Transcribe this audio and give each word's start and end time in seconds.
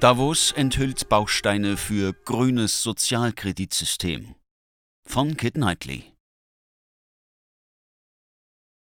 Davos 0.00 0.52
enthüllt 0.52 1.08
Bausteine 1.08 1.78
für 1.78 2.12
grünes 2.12 2.82
Sozialkreditsystem 2.82 4.34
von 5.08 5.38
Kit 5.38 5.54
Knightley. 5.54 6.12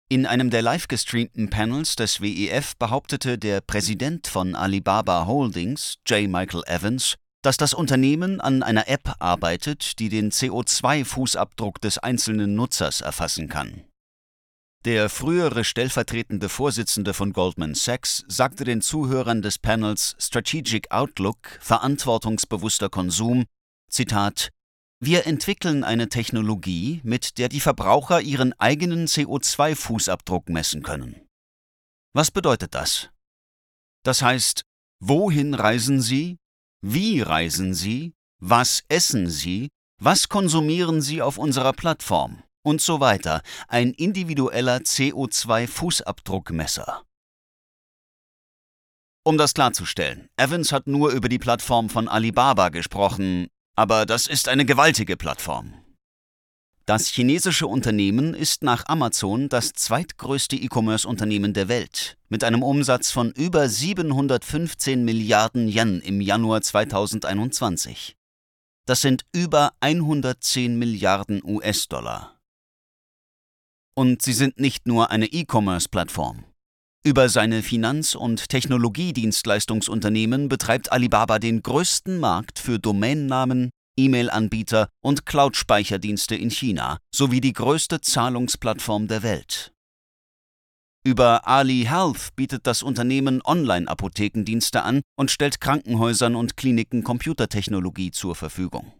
In 0.10 0.26
einem 0.26 0.50
der 0.50 0.64
live 0.64 0.88
gestreamten 0.88 1.52
Panels 1.52 1.98
des 1.98 2.20
WEF 2.20 2.76
behauptete 2.78 3.38
der 3.38 3.62
Präsident 3.62 4.26
von 4.26 4.56
Alibaba 4.56 5.28
Holdings, 5.28 6.00
J. 6.08 6.28
Michael 6.28 6.64
Evans, 6.66 7.14
dass 7.44 7.58
das 7.58 7.76
Unternehmen 7.76 8.42
an 8.42 8.64
einer 8.64 8.88
App 8.88 9.18
arbeitet, 9.20 10.00
die 10.00 10.10
den 10.10 10.32
CO2-Fußabdruck 10.32 11.80
des 11.80 12.00
einzelnen 12.00 12.56
Nutzers 12.56 13.02
erfassen 13.02 13.50
kann. 13.50 13.87
Der 14.88 15.10
frühere 15.10 15.66
stellvertretende 15.66 16.48
Vorsitzende 16.48 17.14
von 17.14 17.34
Goldman 17.34 17.76
Sachs 17.76 18.24
sagte 18.30 18.64
den 18.64 18.80
Zuhörern 18.82 19.42
des 19.42 19.60
Panels 19.60 20.16
Strategic 20.18 20.92
Outlook 20.92 21.60
Verantwortungsbewusster 21.60 22.88
Konsum, 22.88 23.44
Zitat, 23.92 24.50
wir 25.02 25.28
entwickeln 25.28 25.84
eine 25.84 26.08
Technologie, 26.08 27.02
mit 27.04 27.38
der 27.38 27.50
die 27.50 27.60
Verbraucher 27.60 28.22
ihren 28.22 28.54
eigenen 28.62 29.08
CO2-Fußabdruck 29.08 30.50
messen 30.50 30.84
können. 30.84 31.20
Was 32.14 32.32
bedeutet 32.32 32.74
das? 32.74 33.10
Das 34.06 34.22
heißt, 34.22 34.62
wohin 35.02 35.54
reisen 35.54 36.02
Sie? 36.02 36.38
Wie 36.82 37.20
reisen 37.20 37.74
Sie? 37.74 38.14
Was 38.40 38.86
essen 38.88 39.30
Sie? 39.30 39.68
Was 40.02 40.30
konsumieren 40.30 41.02
Sie 41.02 41.22
auf 41.22 41.38
unserer 41.38 41.74
Plattform? 41.74 42.42
Und 42.68 42.82
so 42.82 43.00
weiter. 43.00 43.42
Ein 43.70 43.92
individueller 43.92 44.80
CO2-Fußabdruckmesser. 44.80 47.04
Um 49.24 49.38
das 49.38 49.54
klarzustellen, 49.54 50.28
Evans 50.36 50.74
hat 50.74 50.86
nur 50.86 51.12
über 51.12 51.30
die 51.30 51.40
Plattform 51.40 51.90
von 51.90 52.10
Alibaba 52.10 52.68
gesprochen, 52.68 53.48
aber 53.78 54.06
das 54.06 54.28
ist 54.28 54.50
eine 54.50 54.66
gewaltige 54.66 55.16
Plattform. 55.16 55.76
Das 56.86 57.08
chinesische 57.08 57.68
Unternehmen 57.68 58.34
ist 58.34 58.64
nach 58.64 58.84
Amazon 58.90 59.48
das 59.48 59.72
zweitgrößte 59.72 60.58
E-Commerce-Unternehmen 60.58 61.54
der 61.54 61.70
Welt, 61.70 62.18
mit 62.28 62.44
einem 62.44 62.64
Umsatz 62.64 63.12
von 63.12 63.32
über 63.32 63.70
715 63.70 65.06
Milliarden 65.06 65.70
Yen 65.70 66.02
im 66.02 66.20
Januar 66.20 66.62
2021. 66.62 68.18
Das 68.86 69.00
sind 69.00 69.24
über 69.34 69.72
110 69.80 70.78
Milliarden 70.78 71.42
US-Dollar. 71.46 72.37
Und 73.98 74.22
sie 74.22 74.34
sind 74.34 74.60
nicht 74.60 74.88
nur 74.88 75.10
eine 75.10 75.26
E-Commerce-Plattform. 75.26 76.44
Über 77.04 77.30
seine 77.30 77.64
Finanz- 77.64 78.14
und 78.14 78.48
Technologiedienstleistungsunternehmen 78.48 80.50
betreibt 80.50 80.92
Alibaba 80.92 81.40
den 81.40 81.64
größten 81.64 82.20
Markt 82.20 82.60
für 82.60 82.78
Domainnamen, 82.78 83.72
E-Mail-Anbieter 83.98 84.90
und 85.02 85.26
Cloud-Speicherdienste 85.26 86.36
in 86.36 86.52
China 86.52 87.00
sowie 87.12 87.42
die 87.42 87.54
größte 87.54 88.00
Zahlungsplattform 88.00 89.08
der 89.08 89.24
Welt. 89.24 89.74
Über 91.04 91.48
Ali 91.48 91.88
Health 91.90 92.36
bietet 92.36 92.68
das 92.68 92.84
Unternehmen 92.84 93.42
Online-Apothekendienste 93.44 94.84
an 94.84 95.02
und 95.16 95.32
stellt 95.32 95.60
Krankenhäusern 95.60 96.36
und 96.36 96.56
Kliniken 96.56 97.04
Computertechnologie 97.04 98.12
zur 98.12 98.36
Verfügung. 98.36 98.94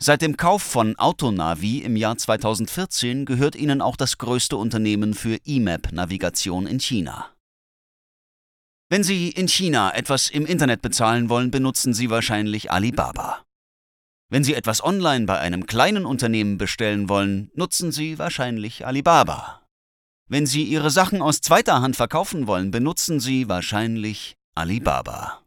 Seit 0.00 0.22
dem 0.22 0.36
Kauf 0.36 0.62
von 0.62 0.96
Autonavi 0.96 1.78
im 1.78 1.96
Jahr 1.96 2.16
2014 2.16 3.24
gehört 3.24 3.56
ihnen 3.56 3.82
auch 3.82 3.96
das 3.96 4.16
größte 4.18 4.56
Unternehmen 4.56 5.12
für 5.12 5.38
E-Map-Navigation 5.44 6.68
in 6.68 6.78
China. 6.78 7.34
Wenn 8.90 9.02
Sie 9.02 9.28
in 9.28 9.48
China 9.48 9.92
etwas 9.92 10.30
im 10.30 10.46
Internet 10.46 10.82
bezahlen 10.82 11.28
wollen, 11.28 11.50
benutzen 11.50 11.94
Sie 11.94 12.10
wahrscheinlich 12.10 12.70
Alibaba. 12.70 13.44
Wenn 14.30 14.44
Sie 14.44 14.54
etwas 14.54 14.84
online 14.84 15.26
bei 15.26 15.38
einem 15.40 15.66
kleinen 15.66 16.06
Unternehmen 16.06 16.58
bestellen 16.58 17.08
wollen, 17.08 17.50
nutzen 17.54 17.90
Sie 17.90 18.18
wahrscheinlich 18.18 18.86
Alibaba. 18.86 19.66
Wenn 20.28 20.46
Sie 20.46 20.62
Ihre 20.62 20.90
Sachen 20.90 21.22
aus 21.22 21.40
zweiter 21.40 21.82
Hand 21.82 21.96
verkaufen 21.96 22.46
wollen, 22.46 22.70
benutzen 22.70 23.18
Sie 23.18 23.48
wahrscheinlich 23.48 24.36
Alibaba. 24.54 25.42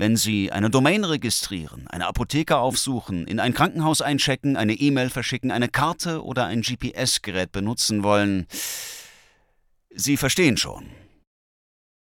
Wenn 0.00 0.16
Sie 0.16 0.52
eine 0.52 0.70
Domain 0.70 1.02
registrieren, 1.02 1.88
eine 1.88 2.06
Apotheke 2.06 2.56
aufsuchen, 2.56 3.26
in 3.26 3.40
ein 3.40 3.52
Krankenhaus 3.52 4.00
einchecken, 4.00 4.56
eine 4.56 4.74
E-Mail 4.74 5.10
verschicken, 5.10 5.50
eine 5.50 5.68
Karte 5.68 6.24
oder 6.24 6.46
ein 6.46 6.62
GPS-Gerät 6.62 7.50
benutzen 7.50 8.04
wollen, 8.04 8.46
Sie 9.90 10.16
verstehen 10.16 10.56
schon. 10.56 10.88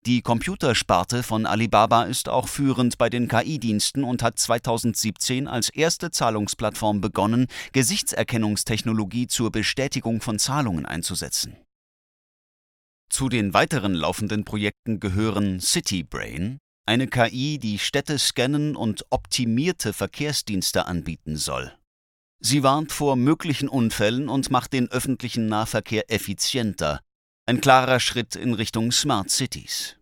Die 0.05 0.21
Computersparte 0.21 1.23
von 1.23 1.47
Alibaba 1.47 2.05
ist 2.05 2.29
auch 2.29 2.49
führend 2.49 2.99
bei 2.99 3.09
den 3.09 3.29
KI-Diensten 3.29 4.05
und 4.05 4.23
hat 4.23 4.39
2017 4.39 5.49
als 5.49 5.71
erste 5.71 6.11
Zahlungsplattform 6.11 7.01
begonnen, 7.01 7.47
Gesichtserkennungstechnologie 7.73 9.27
zur 9.27 9.51
Bestätigung 9.51 10.21
von 10.21 10.39
Zahlungen 10.39 10.85
einzusetzen. 10.85 11.57
Zu 13.09 13.31
den 13.31 13.55
weiteren 13.55 13.95
laufenden 13.95 14.45
Projekten 14.45 15.01
gehören 15.01 15.61
CityBrain, 15.61 16.61
eine 16.91 17.07
KI, 17.07 17.61
die 17.61 17.79
Städte 17.79 18.19
scannen 18.19 18.75
und 18.75 19.07
optimierte 19.11 19.93
Verkehrsdienste 19.93 20.87
anbieten 20.87 21.37
soll. 21.37 21.73
Sie 22.41 22.65
warnt 22.65 22.91
vor 22.91 23.15
möglichen 23.15 23.69
Unfällen 23.69 24.29
und 24.29 24.51
macht 24.51 24.73
den 24.73 24.91
öffentlichen 24.91 25.47
Nahverkehr 25.47 26.11
effizienter, 26.11 27.01
ein 27.47 27.61
klarer 27.61 28.01
Schritt 28.01 28.35
in 28.35 28.55
Richtung 28.55 28.91
Smart 28.91 29.31
Cities. 29.31 29.99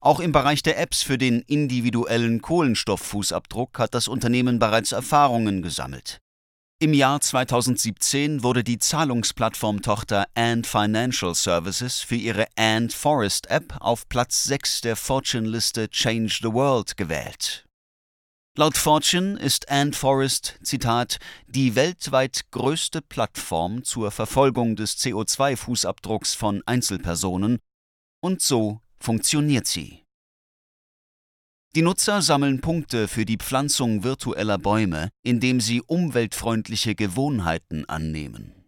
Auch 0.00 0.20
im 0.20 0.32
Bereich 0.32 0.62
der 0.62 0.78
Apps 0.78 1.02
für 1.02 1.16
den 1.16 1.40
individuellen 1.40 2.42
Kohlenstofffußabdruck 2.42 3.78
hat 3.78 3.94
das 3.94 4.06
Unternehmen 4.06 4.58
bereits 4.58 4.92
Erfahrungen 4.92 5.62
gesammelt. 5.62 6.20
Im 6.84 6.92
Jahr 6.92 7.18
2017 7.18 8.42
wurde 8.42 8.62
die 8.62 8.78
Zahlungsplattform-Tochter 8.78 10.26
Ant 10.34 10.66
Financial 10.66 11.34
Services 11.34 12.00
für 12.00 12.16
ihre 12.16 12.44
Ant 12.56 12.92
Forest 12.92 13.46
App 13.46 13.74
auf 13.80 14.06
Platz 14.10 14.44
6 14.44 14.82
der 14.82 14.94
Fortune-Liste 14.94 15.88
Change 15.88 16.40
the 16.42 16.52
World 16.52 16.98
gewählt. 16.98 17.64
Laut 18.58 18.76
Fortune 18.76 19.38
ist 19.40 19.70
Ant 19.70 19.96
Forest, 19.96 20.58
Zitat, 20.62 21.20
die 21.46 21.74
weltweit 21.74 22.50
größte 22.50 23.00
Plattform 23.00 23.82
zur 23.82 24.10
Verfolgung 24.10 24.76
des 24.76 24.98
CO2-Fußabdrucks 24.98 26.36
von 26.36 26.62
Einzelpersonen 26.66 27.60
und 28.22 28.42
so 28.42 28.82
funktioniert 29.00 29.66
sie. 29.66 30.03
Die 31.74 31.82
Nutzer 31.82 32.22
sammeln 32.22 32.60
Punkte 32.60 33.08
für 33.08 33.24
die 33.24 33.36
Pflanzung 33.36 34.04
virtueller 34.04 34.58
Bäume, 34.58 35.08
indem 35.24 35.60
sie 35.60 35.82
umweltfreundliche 35.82 36.94
Gewohnheiten 36.94 37.84
annehmen. 37.88 38.64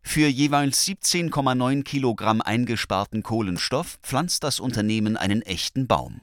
Für 0.00 0.28
jeweils 0.28 0.86
17,9 0.86 1.82
Kilogramm 1.82 2.40
eingesparten 2.40 3.24
Kohlenstoff 3.24 3.98
pflanzt 4.04 4.44
das 4.44 4.60
Unternehmen 4.60 5.16
einen 5.16 5.42
echten 5.42 5.88
Baum. 5.88 6.20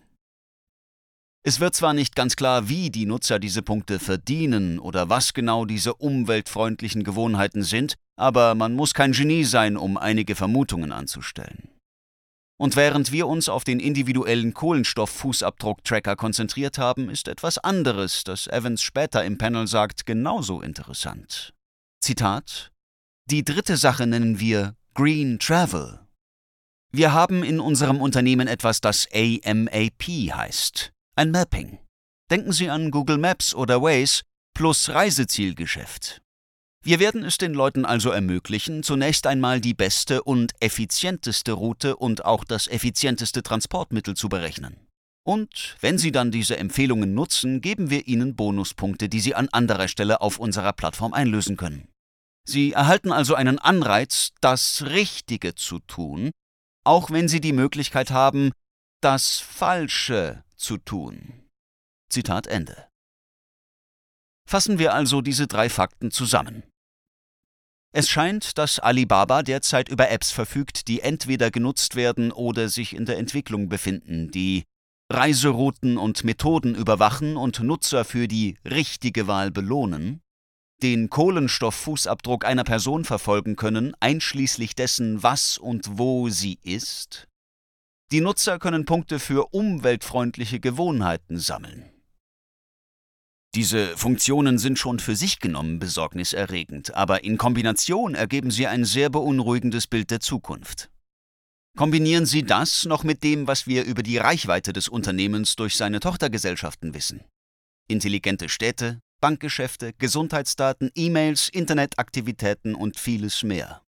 Es 1.43 1.59
wird 1.59 1.75
zwar 1.75 1.93
nicht 1.93 2.15
ganz 2.15 2.37
klar, 2.37 2.69
wie 2.69 2.89
die 2.89 3.05
Nutzer 3.05 3.37
diese 3.37 3.61
Punkte 3.61 3.99
verdienen 3.99 4.79
oder 4.79 5.09
was 5.09 5.33
genau 5.33 5.65
diese 5.65 5.95
umweltfreundlichen 5.95 7.03
Gewohnheiten 7.03 7.63
sind, 7.63 7.95
aber 8.15 8.55
man 8.55 8.75
muss 8.75 8.93
kein 8.93 9.11
Genie 9.11 9.43
sein, 9.43 9.75
um 9.75 9.97
einige 9.97 10.35
Vermutungen 10.35 10.93
anzustellen. 10.93 11.70
Und 12.61 12.75
während 12.75 13.11
wir 13.11 13.25
uns 13.25 13.49
auf 13.49 13.63
den 13.63 13.79
individuellen 13.79 14.53
Kohlenstofffußabdruck-Tracker 14.53 16.15
konzentriert 16.15 16.77
haben, 16.77 17.09
ist 17.09 17.27
etwas 17.27 17.57
anderes, 17.57 18.23
das 18.23 18.45
Evans 18.45 18.83
später 18.83 19.25
im 19.25 19.39
Panel 19.39 19.65
sagt, 19.65 20.05
genauso 20.05 20.61
interessant. 20.61 21.55
Zitat 22.01 22.71
Die 23.31 23.43
dritte 23.43 23.77
Sache 23.77 24.05
nennen 24.05 24.39
wir 24.39 24.75
Green 24.93 25.39
Travel. 25.39 26.01
Wir 26.91 27.13
haben 27.13 27.41
in 27.41 27.59
unserem 27.59 27.99
Unternehmen 27.99 28.47
etwas, 28.47 28.79
das 28.79 29.07
AMAP 29.11 30.03
heißt, 30.03 30.91
ein 31.15 31.31
Mapping. 31.31 31.79
Denken 32.29 32.51
Sie 32.51 32.69
an 32.69 32.91
Google 32.91 33.17
Maps 33.17 33.55
oder 33.55 33.81
Waze 33.81 34.21
plus 34.53 34.89
Reisezielgeschäft. 34.89 36.21
Wir 36.83 36.99
werden 36.99 37.23
es 37.23 37.37
den 37.37 37.53
Leuten 37.53 37.85
also 37.85 38.09
ermöglichen, 38.09 38.81
zunächst 38.81 39.27
einmal 39.27 39.61
die 39.61 39.75
beste 39.75 40.23
und 40.23 40.53
effizienteste 40.59 41.51
Route 41.51 41.95
und 41.95 42.25
auch 42.25 42.43
das 42.43 42.67
effizienteste 42.67 43.43
Transportmittel 43.43 44.15
zu 44.15 44.29
berechnen. 44.29 44.87
Und 45.23 45.77
wenn 45.81 45.99
Sie 45.99 46.11
dann 46.11 46.31
diese 46.31 46.57
Empfehlungen 46.57 47.13
nutzen, 47.13 47.61
geben 47.61 47.91
wir 47.91 48.07
Ihnen 48.07 48.35
Bonuspunkte, 48.35 49.09
die 49.09 49.19
Sie 49.19 49.35
an 49.35 49.49
anderer 49.49 49.87
Stelle 49.87 50.21
auf 50.21 50.39
unserer 50.39 50.73
Plattform 50.73 51.13
einlösen 51.13 51.55
können. 51.55 51.87
Sie 52.47 52.71
erhalten 52.71 53.11
also 53.11 53.35
einen 53.35 53.59
Anreiz, 53.59 54.31
das 54.41 54.83
Richtige 54.87 55.53
zu 55.53 55.77
tun, 55.79 56.31
auch 56.83 57.11
wenn 57.11 57.27
Sie 57.27 57.41
die 57.41 57.53
Möglichkeit 57.53 58.09
haben, 58.09 58.51
das 59.01 59.37
Falsche 59.37 60.43
zu 60.55 60.77
tun. 60.77 61.45
Zitat 62.09 62.47
Ende. 62.47 62.87
Fassen 64.49 64.79
wir 64.79 64.95
also 64.95 65.21
diese 65.21 65.45
drei 65.45 65.69
Fakten 65.69 66.09
zusammen. 66.09 66.63
Es 67.93 68.09
scheint, 68.09 68.57
dass 68.57 68.79
Alibaba 68.79 69.43
derzeit 69.43 69.89
über 69.89 70.09
Apps 70.09 70.31
verfügt, 70.31 70.87
die 70.87 71.01
entweder 71.01 71.51
genutzt 71.51 71.95
werden 71.95 72.31
oder 72.31 72.69
sich 72.69 72.95
in 72.95 73.05
der 73.05 73.17
Entwicklung 73.17 73.67
befinden, 73.67 74.31
die 74.31 74.63
Reiserouten 75.11 75.97
und 75.97 76.23
Methoden 76.23 76.73
überwachen 76.73 77.35
und 77.35 77.59
Nutzer 77.59 78.05
für 78.05 78.29
die 78.29 78.57
richtige 78.63 79.27
Wahl 79.27 79.51
belohnen, 79.51 80.21
den 80.81 81.09
Kohlenstofffußabdruck 81.09 82.45
einer 82.45 82.63
Person 82.63 83.03
verfolgen 83.03 83.57
können, 83.57 83.93
einschließlich 83.99 84.73
dessen, 84.73 85.21
was 85.21 85.57
und 85.57 85.97
wo 85.97 86.29
sie 86.29 86.59
ist. 86.63 87.27
Die 88.13 88.21
Nutzer 88.21 88.57
können 88.57 88.85
Punkte 88.85 89.19
für 89.19 89.53
umweltfreundliche 89.53 90.61
Gewohnheiten 90.61 91.39
sammeln. 91.39 91.90
Diese 93.53 93.97
Funktionen 93.97 94.57
sind 94.57 94.79
schon 94.79 94.99
für 94.99 95.15
sich 95.15 95.39
genommen 95.39 95.79
besorgniserregend, 95.79 96.95
aber 96.95 97.25
in 97.25 97.37
Kombination 97.37 98.15
ergeben 98.15 98.49
sie 98.49 98.67
ein 98.67 98.85
sehr 98.85 99.09
beunruhigendes 99.09 99.87
Bild 99.87 100.09
der 100.09 100.21
Zukunft. 100.21 100.89
Kombinieren 101.77 102.25
Sie 102.25 102.43
das 102.43 102.85
noch 102.85 103.03
mit 103.03 103.23
dem, 103.23 103.47
was 103.47 103.65
wir 103.65 103.85
über 103.85 104.03
die 104.03 104.17
Reichweite 104.17 104.73
des 104.73 104.89
Unternehmens 104.89 105.55
durch 105.55 105.75
seine 105.75 106.01
Tochtergesellschaften 106.01 106.93
wissen. 106.93 107.23
Intelligente 107.87 108.49
Städte, 108.49 108.99
Bankgeschäfte, 109.21 109.93
Gesundheitsdaten, 109.97 110.91
E-Mails, 110.95 111.47
Internetaktivitäten 111.49 112.75
und 112.75 112.99
vieles 112.99 113.43
mehr. 113.43 113.81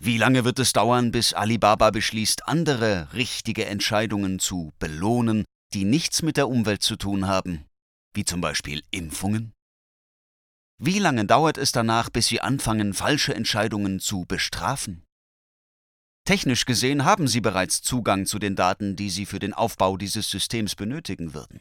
Wie 0.00 0.16
lange 0.16 0.44
wird 0.44 0.58
es 0.58 0.72
dauern, 0.72 1.10
bis 1.10 1.34
Alibaba 1.34 1.90
beschließt, 1.90 2.46
andere 2.48 3.12
richtige 3.14 3.66
Entscheidungen 3.66 4.38
zu 4.38 4.72
belohnen, 4.78 5.44
die 5.74 5.84
nichts 5.84 6.22
mit 6.22 6.36
der 6.36 6.48
Umwelt 6.48 6.82
zu 6.82 6.96
tun 6.96 7.26
haben, 7.26 7.67
wie 8.14 8.24
zum 8.24 8.40
Beispiel 8.40 8.82
Impfungen? 8.90 9.52
Wie 10.80 10.98
lange 10.98 11.24
dauert 11.24 11.58
es 11.58 11.72
danach, 11.72 12.08
bis 12.08 12.28
sie 12.28 12.40
anfangen, 12.40 12.94
falsche 12.94 13.34
Entscheidungen 13.34 13.98
zu 13.98 14.24
bestrafen? 14.26 15.04
Technisch 16.24 16.66
gesehen 16.66 17.04
haben 17.04 17.26
sie 17.26 17.40
bereits 17.40 17.82
Zugang 17.82 18.26
zu 18.26 18.38
den 18.38 18.54
Daten, 18.54 18.96
die 18.96 19.10
sie 19.10 19.26
für 19.26 19.38
den 19.38 19.54
Aufbau 19.54 19.96
dieses 19.96 20.30
Systems 20.30 20.74
benötigen 20.74 21.34
würden. 21.34 21.60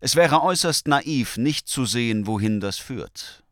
Es 0.00 0.16
wäre 0.16 0.42
äußerst 0.42 0.88
naiv, 0.88 1.36
nicht 1.36 1.68
zu 1.68 1.86
sehen, 1.86 2.26
wohin 2.26 2.60
das 2.60 2.78
führt. 2.78 3.44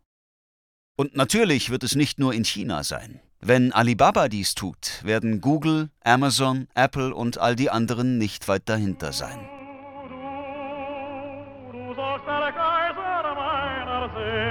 Und 0.97 1.15
natürlich 1.15 1.71
wird 1.71 1.85
es 1.85 1.95
nicht 1.95 2.19
nur 2.19 2.35
in 2.35 2.45
China 2.45 2.83
sein. 2.83 3.21
Wenn 3.41 3.73
Alibaba 3.73 4.29
dies 4.29 4.55
tut, 4.55 5.01
werden 5.05 5.41
Google, 5.41 5.91
Amazon, 6.01 6.67
Apple 6.75 7.15
und 7.15 7.39
all 7.39 7.55
die 7.55 7.71
anderen 7.71 8.19
nicht 8.19 8.49
weit 8.49 8.69
dahinter 8.69 9.13
sein. 9.13 9.58
Amen. 14.19 14.48